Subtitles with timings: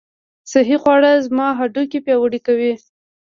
[0.51, 2.73] صحي خواړه زما هډوکي پیاوړي کوي.